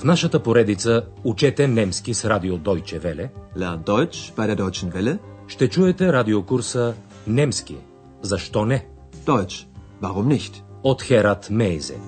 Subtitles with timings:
[0.00, 5.18] В нашата поредица Учете немски с радио Deutsche Welle Lernt Deutsch bei der Deutschen Welle.
[5.48, 6.94] ще чуете радиокурса
[7.26, 7.76] Немски.
[8.22, 8.86] Защо не?
[9.26, 9.66] Deutsch.
[10.02, 10.62] Warum nicht?
[10.82, 11.98] От Херат Мейзе.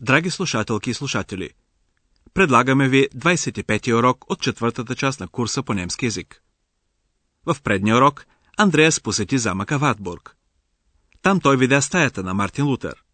[0.00, 1.50] Драги слушателки и слушатели,
[2.34, 6.42] предлагаме ви 25-ти урок от четвъртата част на курса по немски язик.
[7.46, 8.26] В предния урок
[8.60, 10.36] Андреас посети замъка Вартбург.
[11.22, 13.04] Там той видя стаята на Мартин Лутер.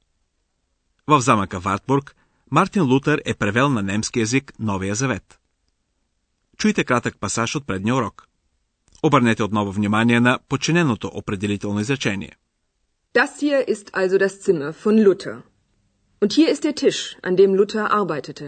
[1.07, 2.17] В замъка Вартбург
[2.51, 5.41] Мартин Лутер е превел на немски язик Новия завет.
[6.59, 8.29] Чуйте кратък пасаж от предния урок.
[9.03, 12.37] Обърнете отново внимание на подчиненото определително изречение.
[13.15, 15.37] Das hier ist also das Zimmer von Luther.
[16.23, 18.47] Und hier ist der Tisch, an dem Luther arbeitete.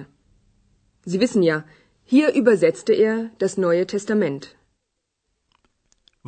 [1.06, 1.64] Sie wissen ja,
[2.12, 4.42] hier übersetzte er das Neue Testament.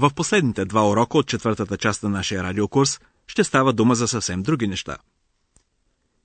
[0.01, 4.43] В последните два урока от четвъртата част на нашия радиокурс ще става дума за съвсем
[4.43, 4.97] други неща.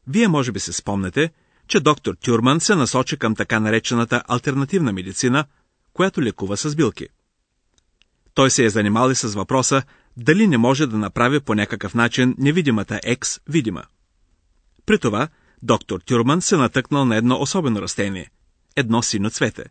[0.07, 1.31] Вие може би се спомнете,
[1.67, 5.45] че доктор Тюрман се насочи към така наречената альтернативна медицина,
[5.93, 7.07] която лекува с билки.
[8.33, 9.83] Той се е занимал и с въпроса
[10.17, 13.83] дали не може да направи по някакъв начин невидимата екс видима.
[14.85, 15.27] При това
[15.61, 18.29] доктор Тюрман се натъкнал на едно особено растение–
[18.75, 19.65] едно сино цвете.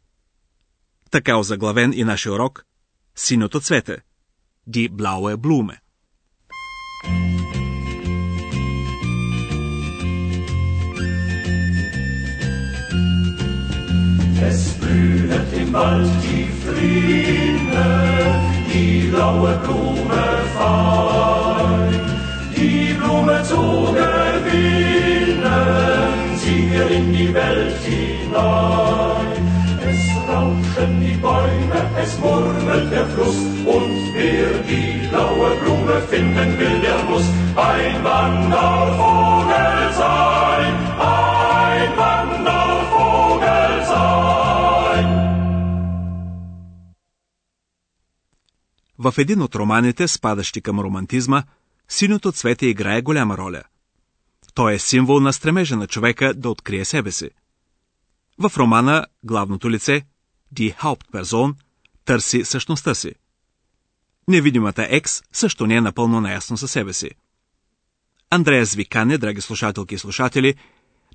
[1.11, 2.65] Така озаглавен и нашия урок–
[3.16, 4.08] синото цвете –
[4.70, 5.76] Die blaue Blume.
[14.42, 17.88] Es blühet im Wald die Fliene,
[18.74, 20.26] die blaue Blume
[20.58, 21.94] fein.
[22.58, 23.62] Die Blume zu
[24.02, 25.48] gewinnen,
[26.40, 29.31] zieh wir in die Welt hinein.
[30.33, 33.39] Rauschen die Bäume, es murmelt der Fluss,
[33.75, 37.27] und wer die blaue Blume finden will, der muss
[37.71, 40.75] ein Wandervogel sein,
[41.21, 45.09] ein Wandervogel sein.
[48.99, 51.43] В един от романите, спадащи към романтизма,
[51.89, 53.63] синото цвете играе голяма роля.
[54.55, 57.31] Той е символ на стремежа на човека да открие себе си.
[58.39, 60.03] В романа главното лице,
[60.59, 61.55] Die Hauptperson,
[62.05, 63.13] търси същността си.
[64.29, 67.11] Невидимата екс също не е напълно наясно със себе си.
[68.31, 70.55] Андреас ви кане, драги слушателки и слушатели,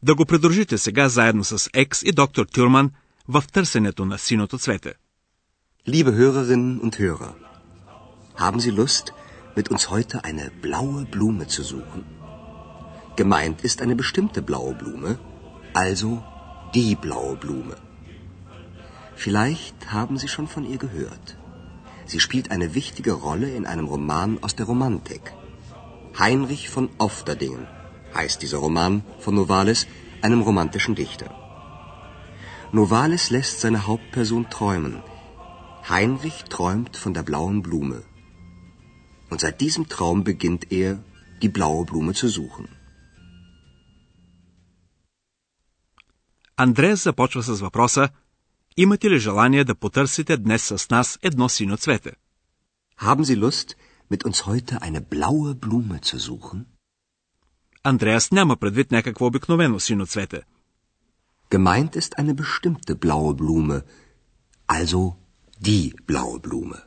[0.03, 2.91] да го придружите сега заедно с Екс и доктор Тюрман
[3.27, 4.93] в търсенето на синото цвете.
[5.87, 7.33] Liebe Hörerinnen und Hörer,
[8.43, 9.05] haben Sie Lust,
[9.57, 12.01] mit uns heute eine blaue Blume zu suchen?
[13.21, 15.11] Gemeint ist eine bestimmte blaue Blume,
[15.83, 16.09] also
[16.75, 17.75] die blaue Blume.
[19.16, 21.36] Vielleicht haben Sie schon von ihr gehört.
[22.06, 25.32] Sie spielt eine wichtige Rolle in einem Roman aus der Romantik.
[26.18, 27.66] Heinrich von Ofterdingen
[28.14, 29.86] heißt dieser Roman von Novalis,
[30.22, 31.28] einem romantischen Dichter.
[32.72, 35.02] Novalis lässt seine Hauptperson träumen.
[35.88, 38.02] Heinrich träumt von der blauen Blume.
[39.30, 41.02] Und seit diesem Traum beginnt er,
[41.42, 42.68] die blaue Blume zu suchen.
[46.56, 48.10] Андреас започва с въпроса
[48.79, 52.11] Имате ли желание да потърсите днес с нас едно сино цвете?
[53.01, 53.75] Haben Sie Lust,
[54.11, 56.65] mit uns heute eine blaue Blume zu suchen?
[57.83, 60.41] Андреас няма предвид някакво обикновено сино цвете.
[61.49, 63.81] Gemeint ist eine bestimmte blaue Blume,
[64.67, 65.15] also
[65.65, 66.77] die blaue Blume.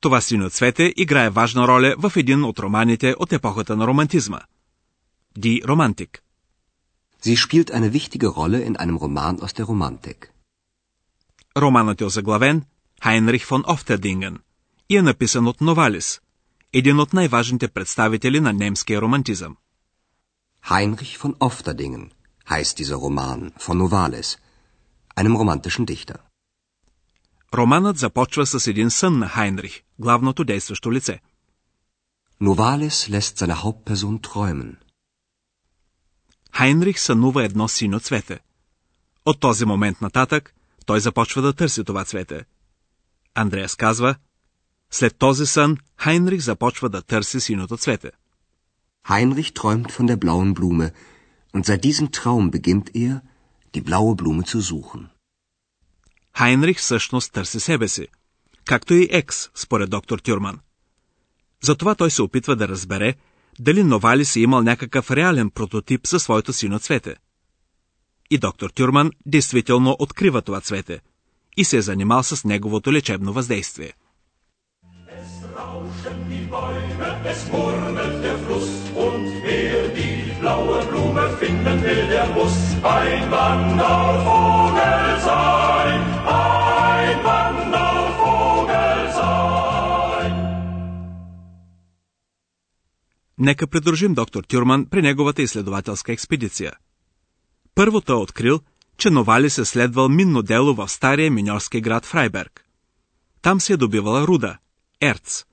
[0.00, 4.40] Това сино цвете играе важна роля в един от романите от епохата на романтизма.
[5.38, 6.18] Die Romantik.
[7.22, 10.37] Sie spielt eine wichtige Rolle in einem Roman aus der Romantik.
[11.58, 12.64] Романът е озаглавен
[13.02, 14.38] Хайнрих фон Офтердинген
[14.88, 16.20] и е написан от Новалис,
[16.72, 19.56] един от най-важните представители на немския романтизъм.
[20.66, 22.10] Heinrich von Ofterdingen
[22.50, 24.38] heißt dieser Roman von Novalis,
[25.16, 26.16] einem romantischen Dichter.
[27.54, 31.20] Романът започва с един сън на Хайнрих, главното действащо лице.
[32.42, 34.76] Novalis lässt seine Hauptperson träumen.
[36.52, 38.40] Хайнрих сънува едно сино цвете.
[39.24, 40.54] От този момент нататък
[40.88, 42.44] той започва да търси това цвете.
[43.34, 44.14] Андреас казва,
[44.90, 48.10] след този сън Хайнрих започва да търси синото цвете.
[49.08, 50.90] Heinrich träumt von der blauen Blume,
[51.54, 53.20] und seit diesem Traum beginnt er,
[53.74, 55.06] die blaue Blume zu suchen.
[56.38, 58.06] Хайнрих всъщност търси себе си,
[58.64, 60.58] както и Екс, според доктор Тюрман.
[61.62, 63.14] Затова той се опитва да разбере
[63.58, 67.16] дали Новалис е имал някакъв реален прототип за своето сино цвете.
[68.30, 71.00] И доктор Тюрман действително открива това цвете
[71.56, 73.92] и се е занимал с неговото лечебно въздействие.
[93.38, 96.72] Нека придружим доктор Тюрман при неговата изследователска експедиция.
[97.78, 98.60] Първо той е открил,
[98.96, 102.64] че Новалис е следвал минно дело в стария миньорски град Фрайберг.
[103.42, 104.58] Там се е добивала руда–
[105.00, 105.44] ерц.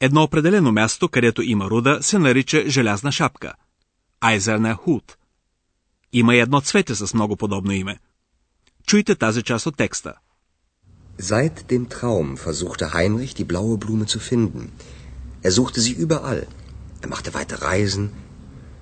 [0.00, 3.54] Едно определено място, където има руда, се нарича желязна шапка–
[4.20, 5.16] Айзерна Хут.
[6.12, 7.98] Има и едно цвете с много подобно име.
[8.86, 10.14] Чуйте тази част от текста.
[11.18, 14.70] Seit dem Traum versuchte Heinrich, die blaue Blume zu finden.
[15.44, 16.42] Er suchte sie überall.
[17.02, 18.08] Er machte weite Reisen.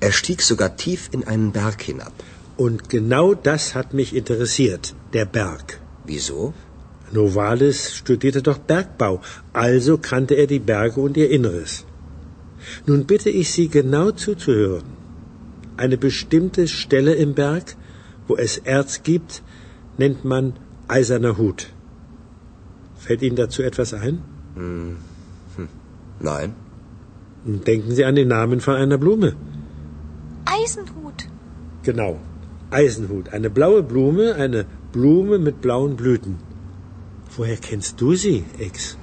[0.00, 2.12] Er stieg sogar tief in einen Berg hinab.
[2.56, 5.80] Und genau das hat mich interessiert, der Berg.
[6.04, 6.54] Wieso?
[7.12, 9.20] Novalis studierte doch Bergbau,
[9.52, 11.84] also kannte er die Berge und ihr Inneres.
[12.86, 14.84] Nun bitte ich Sie genau zuzuhören.
[15.76, 17.76] Eine bestimmte Stelle im Berg,
[18.28, 19.42] wo es Erz gibt,
[19.98, 20.52] nennt man
[20.88, 21.68] eiserner Hut.
[22.98, 24.22] Fällt Ihnen dazu etwas ein?
[26.20, 26.54] Nein.
[27.44, 29.34] Denken Sie an den Namen von einer Blume.
[30.57, 31.19] Eisenhut.
[31.87, 32.13] Genau.
[32.71, 33.25] Eisenhut.
[33.35, 34.61] Eine blaue Blume, eine
[34.93, 36.33] Blume mit blauen Blüten.
[37.35, 38.97] Woher kennst du sie, Ex?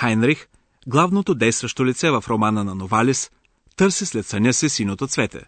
[0.00, 0.48] Хайнрих,
[0.86, 3.30] главното действащо лице в романа на Новалис,
[3.76, 5.44] търси след съня си синото цвете.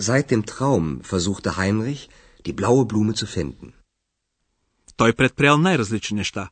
[0.00, 2.02] Seit dem Traum versuchte Heinrich,
[2.44, 3.72] die blaue Blume zu finden.
[4.96, 6.48] Той предприял най-различни неща.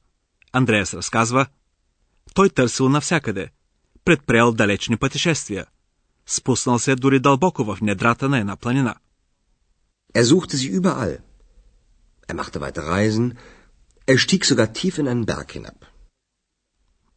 [0.53, 1.47] Андреас разказва,
[2.34, 3.50] той търсил навсякъде,
[4.06, 5.66] предприял далечни пътешествия,
[6.26, 8.96] спуснал се дори дълбоко в недрата на една планина.
[10.16, 11.18] Er suchte sie überall.
[12.30, 13.28] Er machte weite Reisen.
[14.12, 15.86] Er stieg sogar tief in einen Berg hinab.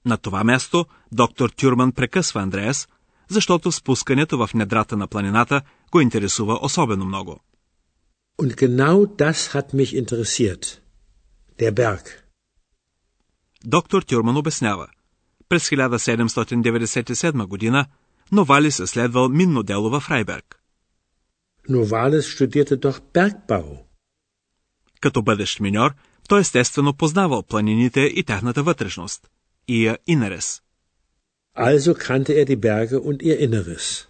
[0.04, 2.88] На това място доктор Тюрман прекъсва Андреас,
[3.28, 5.62] защото спускането в недрата на планината
[5.92, 7.40] го интересува особено много.
[8.42, 10.80] Und genau das hat mich interessiert.
[11.60, 12.22] Der Berg.
[13.64, 14.88] Доктор Тюрман обяснява.
[15.52, 17.86] През 1797 година
[18.32, 20.62] Новалис е следвал минно дело в Фрайберг.
[21.68, 23.78] Novalis studierte doch Bergbau.
[25.00, 25.94] Като бъдещ миньор,
[26.28, 29.30] той естествено познавал планините и тяхната вътрешност.
[29.68, 30.62] Ия Инерес.
[31.58, 34.06] Also kannte er die Berge und ihr Inneres.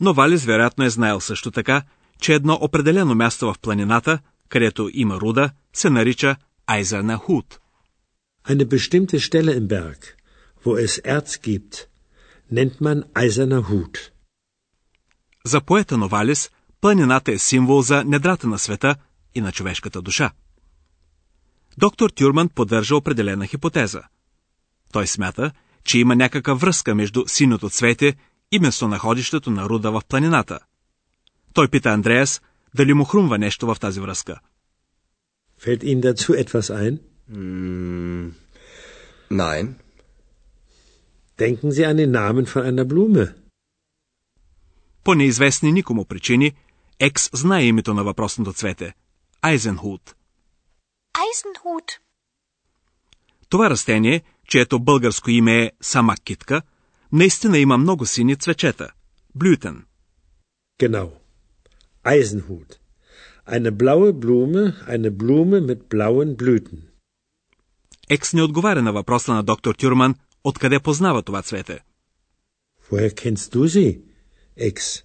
[0.00, 1.82] Но Валис вероятно е знаел също така,
[2.20, 6.36] че едно определено място в планината, където има руда, се нарича
[6.66, 7.58] Айзерна Хут.
[8.50, 10.00] Eine bestimmte Stelle im Berg,
[10.64, 11.74] wo es Erz gibt,
[12.56, 14.12] nennt man eiserner Hut.
[15.44, 16.50] За поета Новалис,
[16.80, 18.96] планината е символ за недрата на света
[19.34, 20.32] и на човешката душа.
[21.78, 24.02] Доктор Тюрман поддържа определена хипотеза.
[24.92, 25.52] Той смята,
[25.84, 28.14] че има някаква връзка между синото цвете
[28.52, 30.58] и местонаходището на руда в планината.
[31.52, 32.42] Той пита Андреас
[32.74, 34.40] дали му хрумва нещо в тази връзка.
[35.64, 36.98] Fällt Ihnen dazu etwas ein?
[37.28, 38.34] Hm,
[39.30, 39.76] nein.
[41.38, 43.34] Denken Sie an den Namen von einer Blume.
[45.04, 46.52] По неизвестни никому причини,
[46.98, 48.94] Екс знае името на въпросното цвете–
[49.42, 50.14] Айзенхут.
[51.14, 51.98] Eisenhut.
[53.48, 56.62] Това растение, чието българско име е сама китка,
[57.12, 58.90] наистина има много сини цвечета–
[59.34, 59.84] блютен.
[60.80, 61.10] Genau.
[62.04, 62.78] Eisenhut.
[63.46, 66.87] Eine blaue Blume, eine Blume mit blauen Blüten.
[68.10, 71.80] Екс не отговаря на въпроса на доктор Тюрман откъде познава това цвете.
[72.90, 74.00] Woher kennst du sie,
[74.60, 75.04] Ex?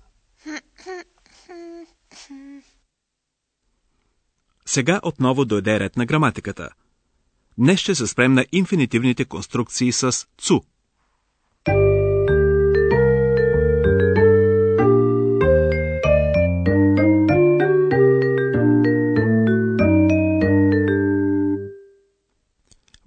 [4.66, 6.70] Сега отново дойде ред на граматиката.
[7.58, 10.62] Днес ще се спрем на инфинитивните конструкции с цу.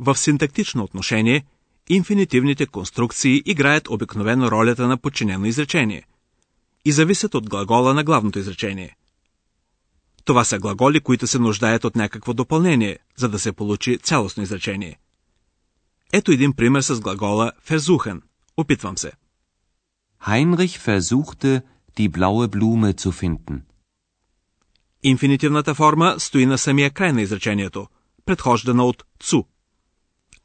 [0.06, 1.44] В синтактично отношение,
[1.88, 6.02] инфинитивните конструкции играят обикновено ролята на подчинено изречение
[6.84, 8.96] и зависят от глагола на главното изречение.
[10.24, 14.98] Това са глаголи, които се нуждаят от някакво допълнение, за да се получи цялостно изречение.
[16.12, 18.20] Ето един пример с глагола versuchen.
[18.56, 19.12] Опитвам се.
[20.26, 21.62] Heinrich versuchte,
[21.98, 23.60] die blaue Blume zu finden.
[25.02, 27.86] Инфинитивната форма стои на самия край на изречението,
[28.26, 29.44] предхождана от цу.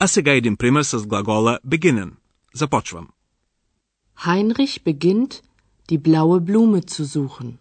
[0.04, 2.12] А сега един пример с глагола beginnen.
[2.54, 3.08] Започвам.
[4.26, 5.32] Heinrich beginnt,
[5.90, 7.54] die blaue Blume zu suchen.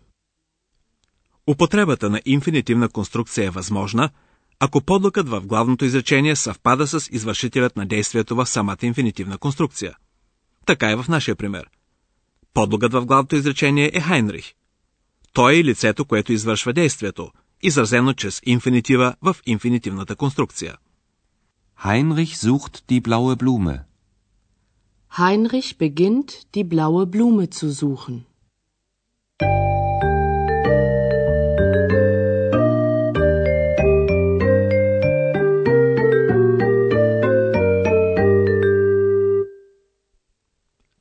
[1.46, 4.10] Употребата на инфинитивна конструкция е възможна,
[4.58, 9.94] ако подлъкът в главното изречение съвпада с извършителят на действието в самата инфинитивна конструкция.
[10.66, 11.64] Така е в нашия пример.
[12.54, 14.52] Подлогът в главното изречение е Хайнрих.
[15.32, 17.30] Той е лицето, което извършва действието,
[17.62, 20.76] изразено чрез инфинитива в инфинитивната конструкция.
[21.82, 23.86] Heinrich sucht die blaue Blume.
[25.16, 28.26] Heinrich beginnt, die blaue Blume zu suchen.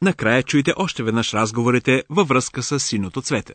[0.01, 3.53] Накрая чуйте още веднъж разговорите във връзка с синото цвете.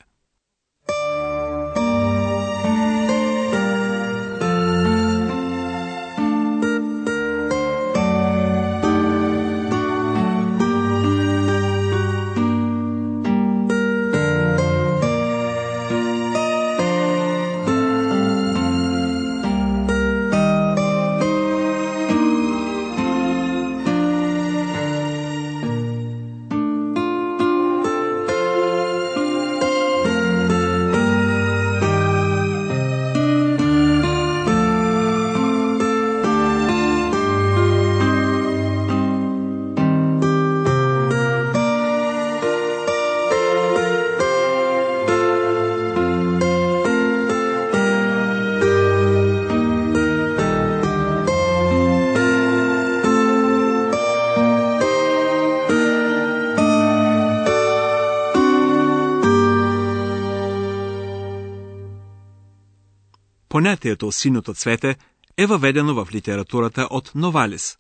[63.64, 64.96] Понятието синото цвете
[65.38, 67.78] е въведено в литературата от Новалис,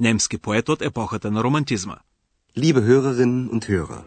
[0.00, 1.96] немски поет от епохата на романтизма.
[2.56, 4.02] Liebe Hörerinnen und Hörer,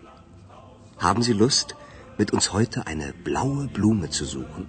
[1.05, 1.67] haben Sie Lust,
[2.19, 4.63] mit uns heute eine blaue Blume zu suchen?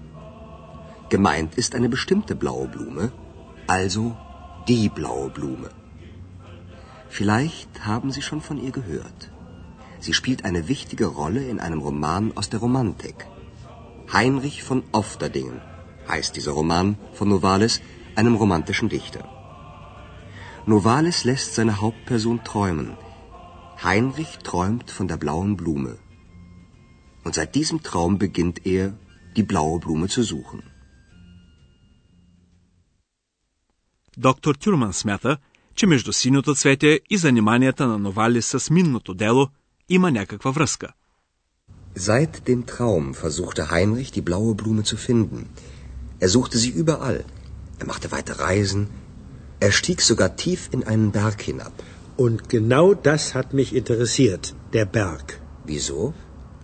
[1.14, 3.04] Gemeint ist eine bestimmte blaue Blume,
[3.76, 4.02] also
[4.68, 5.68] die blaue Blume.
[7.18, 9.20] Vielleicht haben Sie schon von ihr gehört.
[10.04, 13.18] Sie spielt eine wichtige Rolle in einem Roman aus der Romantik.
[14.18, 15.60] Heinrich von Ofterdingen
[16.08, 17.74] heißt dieser Roman von Novalis,
[18.20, 19.22] einem romantischen Dichter.
[20.66, 22.88] Novalis lässt seine Hauptperson träumen.
[23.84, 25.94] Heinrich träumt von der blauen Blume.
[27.24, 28.84] Und seit diesem Traum beginnt er,
[29.36, 30.62] die blaue Blume zu suchen.
[34.16, 35.38] Доктор Тюрман смята,
[35.74, 39.48] че между синото цвете и заниманията на Новалис с минното дело
[39.88, 40.88] има някаква връзка.
[41.96, 45.75] Seit dem Traum versuchte Heinrich, die blaue Blume zu finden –
[46.19, 47.23] Er suchte sie überall.
[47.79, 48.87] Er machte weite Reisen.
[49.59, 51.73] Er stieg sogar tief in einen Berg hinab.
[52.15, 55.39] Und genau das hat mich interessiert, der Berg.
[55.65, 56.13] Wieso?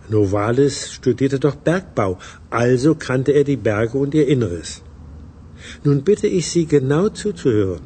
[0.08, 2.18] Novalis studierte doch Bergbau,
[2.50, 4.82] also kannte er die Berge und ihr Inneres.
[5.82, 7.82] Nun bitte ich Sie genau zuzuhören.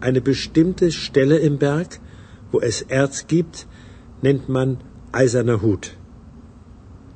[0.00, 2.00] Eine bestimmte Stelle im Berg,
[2.50, 3.66] wo es Erz gibt,
[4.22, 4.78] nennt man
[5.12, 5.96] eiserner Hut.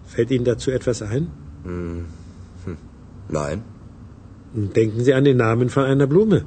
[0.07, 1.31] Fällt Ihnen dazu etwas ein?
[1.65, 2.05] Hm.
[3.29, 3.65] Nein.
[4.55, 6.45] Denken Sie an den Namen von einer Blume.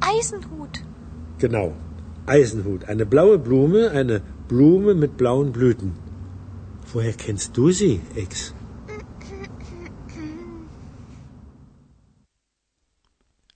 [0.00, 0.84] Eisenhut.
[1.38, 1.74] Genau.
[2.26, 2.84] Eisenhut.
[2.84, 5.92] Eine blaue Blume, eine Blume mit blauen Blüten.
[6.92, 8.54] Woher kennst du sie, Ex?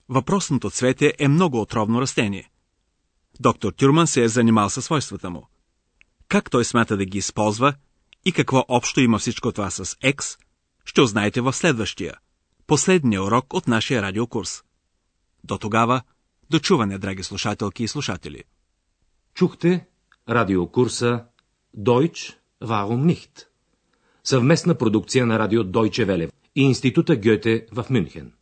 [0.09, 2.51] Въпросното цвете е много отровно растение.
[3.41, 5.49] Доктор Тюрман се е занимал със свойствата му.
[6.29, 7.75] Как той смята да ги използва
[8.25, 10.39] и какво общо има всичко това с Екс,
[10.85, 12.15] ще узнаете в следващия,
[12.67, 14.63] последния урок от нашия радиокурс.
[15.45, 16.03] До тогава,
[16.51, 18.45] до чуване, драги слушателки и слушатели.
[19.35, 19.87] Чухте
[20.29, 21.25] радиокурса
[21.77, 23.47] Deutsch, warum nicht?
[24.25, 28.33] Съвместна продукция на радио Deutsche Welle и Института Гьоте в Мюнхен.